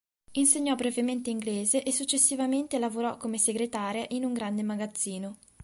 [0.31, 5.37] Insegnò brevemente inglese e successivamente lavorò come segretaria in un grande magazzino.